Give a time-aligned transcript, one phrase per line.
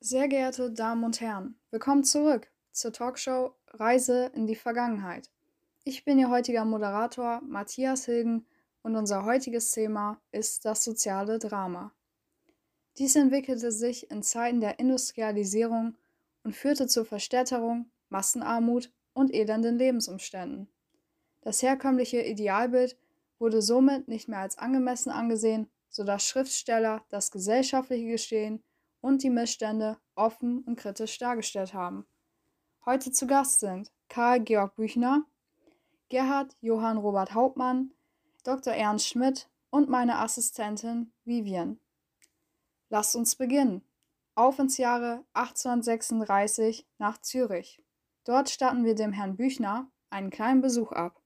[0.00, 5.30] Sehr geehrte Damen und Herren, willkommen zurück zur Talkshow Reise in die Vergangenheit.
[5.82, 8.46] Ich bin Ihr heutiger Moderator Matthias Hilgen
[8.82, 11.92] und unser heutiges Thema ist das soziale Drama.
[12.98, 15.96] Dies entwickelte sich in Zeiten der Industrialisierung
[16.44, 20.68] und führte zur Verstädterung, Massenarmut und elenden Lebensumständen.
[21.40, 22.96] Das herkömmliche Idealbild
[23.42, 28.62] wurde somit nicht mehr als angemessen angesehen, sodass Schriftsteller das gesellschaftliche Geschehen
[29.00, 32.06] und die Missstände offen und kritisch dargestellt haben.
[32.86, 35.24] Heute zu Gast sind Karl Georg Büchner,
[36.08, 37.92] Gerhard Johann Robert Hauptmann,
[38.44, 38.74] Dr.
[38.74, 41.80] Ernst Schmidt und meine Assistentin Vivian.
[42.90, 43.82] Lasst uns beginnen.
[44.36, 47.82] Auf ins Jahre 1836 nach Zürich.
[48.24, 51.21] Dort statten wir dem Herrn Büchner einen kleinen Besuch ab.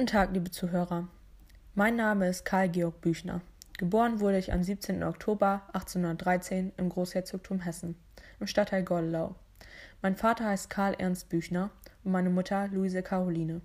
[0.00, 1.08] Guten Tag, liebe Zuhörer.
[1.74, 3.42] Mein Name ist Karl Georg Büchner.
[3.76, 5.02] Geboren wurde ich am 17.
[5.02, 7.96] Oktober 1813 im Großherzogtum Hessen,
[8.40, 9.34] im Stadtteil Gordelau.
[10.00, 11.68] Mein Vater heißt Karl Ernst Büchner
[12.02, 13.60] und meine Mutter Luise Caroline.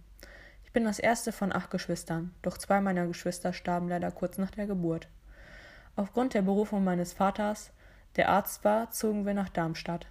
[0.65, 4.51] Ich bin das erste von acht Geschwistern, doch zwei meiner Geschwister starben leider kurz nach
[4.51, 5.07] der Geburt.
[5.95, 7.71] Aufgrund der Berufung meines Vaters,
[8.17, 10.07] der Arzt war, zogen wir nach Darmstadt.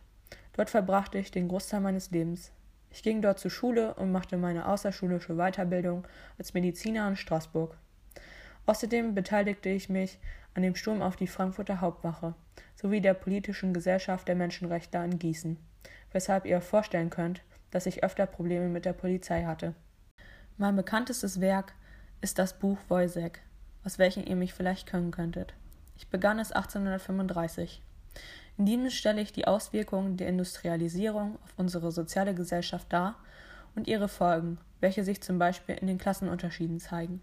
[0.55, 2.51] Dort verbrachte ich den Großteil meines Lebens.
[2.95, 6.07] Ich ging dort zur Schule und machte meine außerschulische Weiterbildung
[6.39, 7.77] als Mediziner in Straßburg.
[8.67, 10.21] Außerdem beteiligte ich mich
[10.55, 12.35] an dem Sturm auf die Frankfurter Hauptwache
[12.77, 15.57] sowie der politischen Gesellschaft der Menschenrechte in Gießen,
[16.13, 17.43] weshalb ihr vorstellen könnt,
[17.73, 19.75] dass ich öfter Probleme mit der Polizei hatte.
[20.57, 21.73] Mein bekanntestes Werk
[22.21, 23.41] ist das Buch Wojsek,
[23.83, 25.55] aus welchem ihr mich vielleicht kennen könntet.
[25.97, 27.83] Ich begann es 1835.
[28.57, 33.17] In diesem stelle ich die Auswirkungen der Industrialisierung auf unsere soziale Gesellschaft dar
[33.75, 37.23] und ihre Folgen, welche sich zum Beispiel in den Klassenunterschieden zeigen.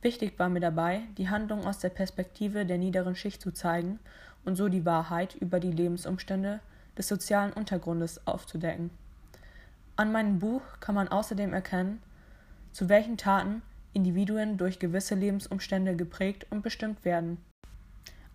[0.00, 4.00] Wichtig war mir dabei, die Handlung aus der Perspektive der niederen Schicht zu zeigen
[4.44, 6.58] und so die Wahrheit über die Lebensumstände
[6.98, 8.90] des sozialen Untergrundes aufzudecken.
[9.94, 12.02] An meinem Buch kann man außerdem erkennen,
[12.72, 17.38] zu welchen Taten Individuen durch gewisse Lebensumstände geprägt und bestimmt werden.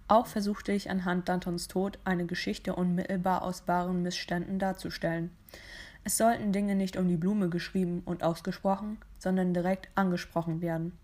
[0.09, 5.31] Auch versuchte ich anhand Dantons Tod eine Geschichte unmittelbar aus wahren Missständen darzustellen.
[6.05, 10.97] Es sollten Dinge nicht um die Blume geschrieben und ausgesprochen, sondern direkt angesprochen werden.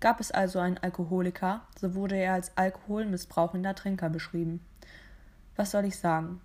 [0.00, 4.60] Gab es also einen Alkoholiker, so wurde er als alkoholmissbrauchender Trinker beschrieben.
[5.56, 6.40] Was soll ich sagen?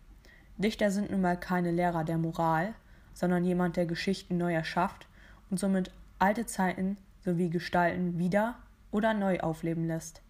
[0.58, 2.74] Dichter sind nun mal keine Lehrer der Moral,
[3.14, 5.08] sondern jemand, der Geschichten neu erschafft
[5.50, 8.56] und somit alte Zeiten sowie Gestalten wieder
[8.92, 10.22] oder neu aufleben lässt.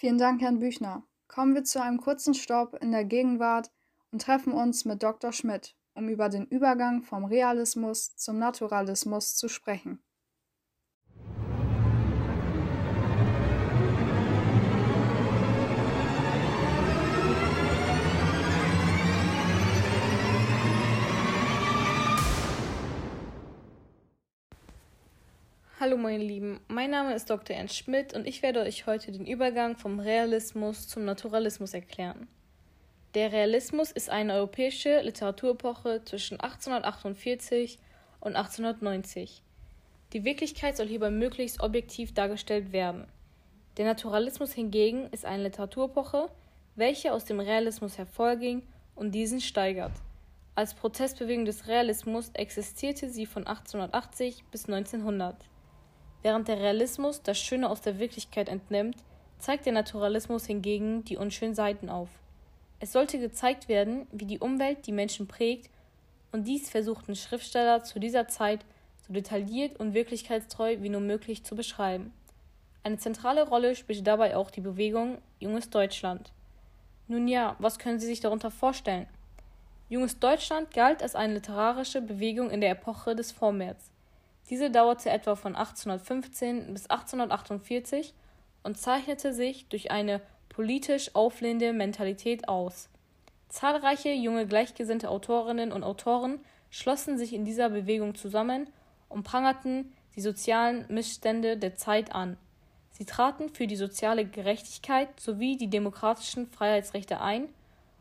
[0.00, 1.02] Vielen Dank, Herrn Büchner.
[1.28, 3.70] Kommen wir zu einem kurzen Stopp in der Gegenwart
[4.10, 5.30] und treffen uns mit Dr.
[5.30, 10.02] Schmidt, um über den Übergang vom Realismus zum Naturalismus zu sprechen.
[25.90, 27.56] Hallo meine Lieben, mein Name ist Dr.
[27.56, 32.28] Ernst Schmidt und ich werde euch heute den Übergang vom Realismus zum Naturalismus erklären.
[33.16, 37.80] Der Realismus ist eine europäische Literaturepoche zwischen 1848
[38.20, 39.42] und 1890.
[40.12, 43.08] Die Wirklichkeit soll hierbei möglichst objektiv dargestellt werden.
[43.76, 46.28] Der Naturalismus hingegen ist eine Literaturpoche,
[46.76, 48.62] welche aus dem Realismus hervorging
[48.94, 49.94] und diesen steigert.
[50.54, 55.34] Als Protestbewegung des Realismus existierte sie von 1880 bis 1900.
[56.22, 58.96] Während der Realismus das Schöne aus der Wirklichkeit entnimmt,
[59.38, 62.08] zeigt der Naturalismus hingegen die unschönen Seiten auf.
[62.78, 65.70] Es sollte gezeigt werden, wie die Umwelt die Menschen prägt,
[66.32, 68.64] und dies versuchten Schriftsteller zu dieser Zeit
[69.06, 72.12] so detailliert und wirklichkeitstreu wie nur möglich zu beschreiben.
[72.82, 76.30] Eine zentrale Rolle spielte dabei auch die Bewegung Junges Deutschland.
[77.08, 79.08] Nun ja, was können Sie sich darunter vorstellen?
[79.88, 83.90] Junges Deutschland galt als eine literarische Bewegung in der Epoche des Vormärz.
[84.48, 88.14] Diese dauerte etwa von 1815 bis 1848
[88.62, 92.88] und zeichnete sich durch eine politisch auflehnende Mentalität aus.
[93.48, 96.40] Zahlreiche junge gleichgesinnte Autorinnen und Autoren
[96.70, 98.68] schlossen sich in dieser Bewegung zusammen
[99.08, 102.36] und prangerten die sozialen Missstände der Zeit an.
[102.92, 107.48] Sie traten für die soziale Gerechtigkeit sowie die demokratischen Freiheitsrechte ein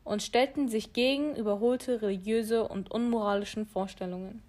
[0.04, 4.42] und stellten sich gegen überholte religiöse und unmoralischen Vorstellungen.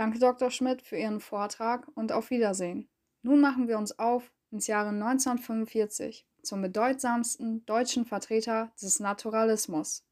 [0.00, 0.50] Danke, Dr.
[0.50, 2.88] Schmidt, für Ihren Vortrag und auf Wiedersehen.
[3.20, 10.06] Nun machen wir uns auf ins Jahre 1945 zum bedeutsamsten deutschen Vertreter des Naturalismus,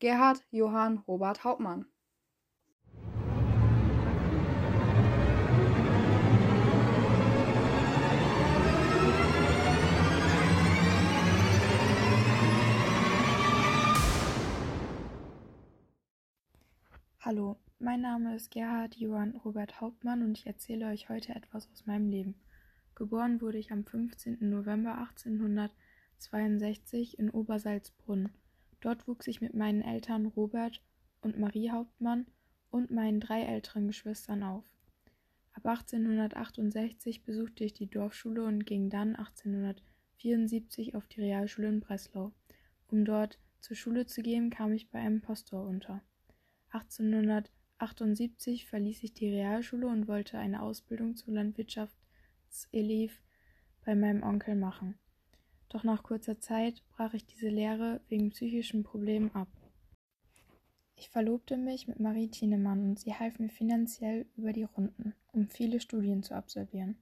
[0.00, 1.86] Gerhard Johann Robert Hauptmann.
[17.20, 21.86] Hallo, mein Name ist Gerhard Johann Robert Hauptmann und ich erzähle euch heute etwas aus
[21.86, 22.34] meinem Leben.
[22.96, 24.38] Geboren wurde ich am 15.
[24.40, 28.30] November 1862 in Obersalzbrunn.
[28.80, 30.82] Dort wuchs ich mit meinen Eltern Robert
[31.20, 32.26] und Marie Hauptmann
[32.70, 34.64] und meinen drei älteren Geschwistern auf.
[35.52, 42.32] Ab 1868 besuchte ich die Dorfschule und ging dann 1874 auf die Realschule in Breslau.
[42.88, 46.02] Um dort zur Schule zu gehen, kam ich bei einem Pastor unter.
[47.78, 53.22] 1878 verließ ich die Realschule und wollte eine Ausbildung zur Landwirtschaftselev
[53.84, 54.98] bei meinem Onkel machen.
[55.68, 59.48] Doch nach kurzer Zeit brach ich diese Lehre wegen psychischen Problemen ab.
[60.96, 65.48] Ich verlobte mich mit Marie Thienemann und sie half mir finanziell über die Runden, um
[65.48, 66.96] viele Studien zu absolvieren.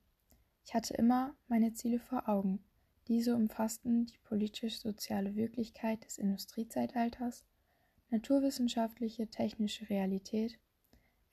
[0.67, 2.62] Ich hatte immer meine Ziele vor Augen.
[3.08, 7.46] Diese umfassten die politisch-soziale Wirklichkeit des Industriezeitalters,
[8.11, 10.58] naturwissenschaftliche technische Realität,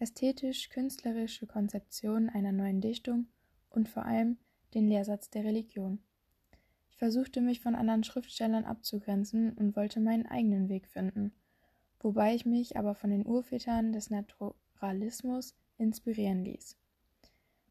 [0.04, 3.28] ästhetisch-künstlerische Konzeption einer neuen Dichtung
[3.70, 4.38] und vor allem
[4.74, 6.00] den Lehrsatz der Religion.
[6.90, 11.32] Ich versuchte mich von anderen Schriftstellern abzugrenzen und wollte meinen eigenen Weg finden,
[12.02, 16.78] wobei ich mich aber von den Urvätern des Naturalismus inspirieren ließ.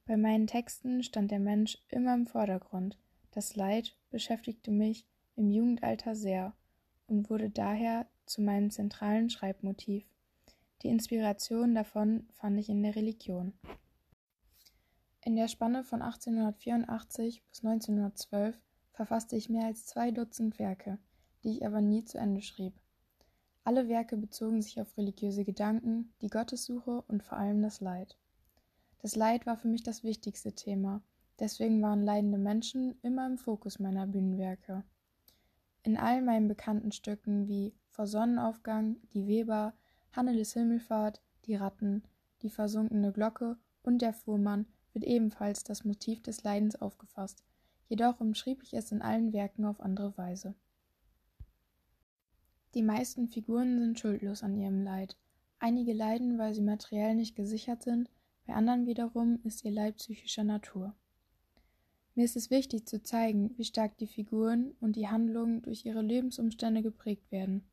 [0.07, 2.99] Bei meinen Texten stand der Mensch immer im Vordergrund.
[3.31, 5.07] Das Leid beschäftigte mich
[5.37, 6.55] im Jugendalter sehr
[7.07, 10.05] und wurde daher zu meinem zentralen Schreibmotiv.
[10.83, 13.53] Die Inspiration davon fand ich in der Religion.
[15.25, 20.99] In der Spanne von 1884 bis 1912 verfasste ich mehr als zwei Dutzend Werke,
[21.45, 22.75] die ich aber nie zu Ende schrieb.
[23.63, 28.19] Alle Werke bezogen sich auf religiöse Gedanken, die Gottessuche und vor allem das Leid.
[28.99, 31.01] Das Leid war für mich das wichtigste Thema,
[31.39, 34.83] deswegen waren leidende Menschen immer im Fokus meiner Bühnenwerke.
[35.85, 39.75] In all meinen bekannten Stücken wie Vor Sonnenaufgang, Die Weber,
[40.13, 42.03] Hanneles Himmelfahrt, Die Ratten,
[42.43, 47.43] Die versunkene Glocke und Der Fuhrmann wird ebenfalls das Motiv des Leidens aufgefasst,
[47.89, 50.55] jedoch umschrieb ich es in allen Werken auf andere Weise.
[52.75, 55.17] Die meisten Figuren sind schuldlos an ihrem Leid.
[55.59, 58.11] Einige leiden, weil sie materiell nicht gesichert sind,
[58.47, 60.95] bei anderen wiederum ist ihr Leid psychischer Natur.
[62.15, 66.03] Mir ist es wichtig zu zeigen, wie stark die Figuren und die Handlungen durch ihre
[66.03, 67.65] Lebensumstände geprägt werden.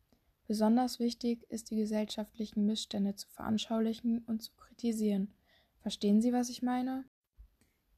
[0.50, 5.32] Besonders wichtig ist die gesellschaftlichen Missstände zu veranschaulichen und zu kritisieren.
[5.84, 7.06] Verstehen Sie, was ich meine?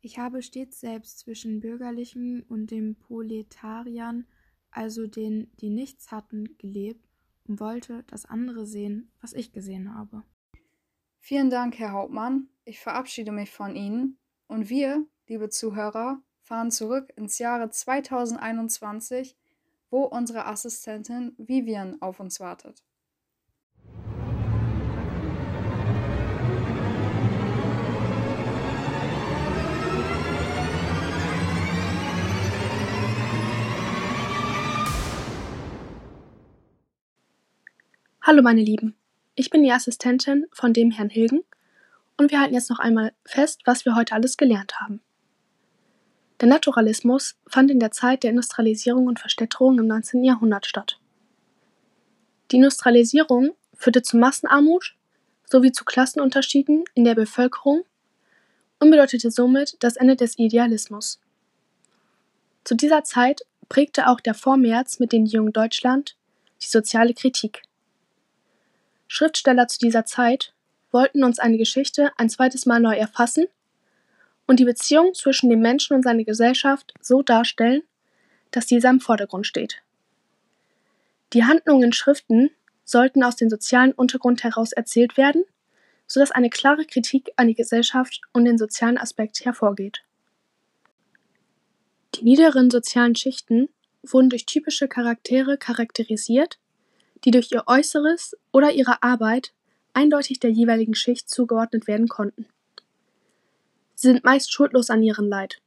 [0.02, 4.28] Ich habe stets selbst zwischen Bürgerlichen und den Proletariern,
[4.70, 7.08] also denen, die nichts hatten, gelebt
[7.48, 10.24] und wollte, dass andere sehen, was ich gesehen habe.
[11.20, 12.50] Vielen Dank, Herr Hauptmann.
[12.66, 14.18] Ich verabschiede mich von Ihnen
[14.48, 19.38] und wir, liebe Zuhörer, fahren zurück ins Jahre 2021,
[19.92, 22.82] wo unsere Assistentin Vivian auf uns wartet.
[38.24, 38.96] Hallo meine Lieben,
[39.36, 41.44] ich bin die Assistentin von dem Herrn Hilgen
[42.16, 45.02] und wir halten jetzt noch einmal fest, was wir heute alles gelernt haben.
[46.42, 50.24] Der Naturalismus fand in der Zeit der Industrialisierung und Verstädterung im 19.
[50.24, 51.00] Jahrhundert statt.
[52.50, 54.96] Die Industrialisierung führte zu Massenarmut
[55.46, 57.84] sowie zu Klassenunterschieden in der Bevölkerung
[58.80, 61.20] und bedeutete somit das Ende des Idealismus.
[62.64, 66.16] Zu dieser Zeit prägte auch der Vormärz mit den Jungen Deutschland
[66.64, 67.62] die soziale Kritik.
[69.08, 70.54] Schriftsteller zu dieser Zeit
[70.90, 73.46] wollten uns eine Geschichte ein zweites Mal neu erfassen
[74.52, 77.84] und die Beziehung zwischen dem Menschen und seiner Gesellschaft so darstellen,
[78.52, 79.82] dass dieser im Vordergrund steht.
[81.32, 82.52] Die Handlungen in Schriften
[82.84, 85.46] sollten aus dem sozialen Untergrund heraus erzählt werden,
[86.06, 90.04] sodass eine klare Kritik an die Gesellschaft und den sozialen Aspekt hervorgeht.
[92.16, 93.70] Die niederen sozialen Schichten
[94.04, 96.60] wurden durch typische Charaktere charakterisiert,
[97.24, 99.54] die durch ihr Äußeres oder ihre Arbeit
[99.94, 102.48] eindeutig der jeweiligen Schicht zugeordnet werden konnten.
[104.02, 105.62] Sind meist schuldlos an ihrem Leid.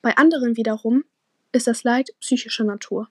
[0.00, 1.02] Bei anderen wiederum
[1.50, 3.08] ist das Leid psychischer Natur.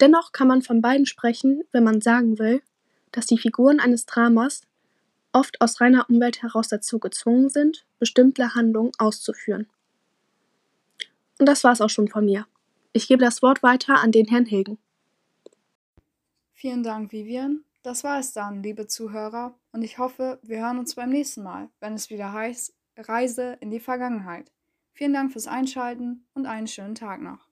[0.00, 2.62] Dennoch kann man von beiden sprechen, wenn man sagen will,
[3.12, 4.62] dass die Figuren eines Dramas
[5.32, 9.68] oft aus reiner Umwelt heraus dazu gezwungen sind, bestimmte Handlungen auszuführen.
[11.38, 12.46] Und das war's auch schon von mir.
[12.94, 14.78] Ich gebe das Wort weiter an den Herrn Hilgen.
[16.54, 17.64] Vielen Dank, Vivian.
[17.82, 21.68] Das war es dann, liebe Zuhörer, und ich hoffe, wir hören uns beim nächsten Mal,
[21.80, 24.50] wenn es wieder heißt Reise in die Vergangenheit.
[24.94, 27.46] Vielen Dank fürs Einschalten und einen schönen Tag noch.